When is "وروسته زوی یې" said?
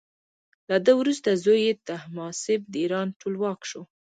0.99-1.73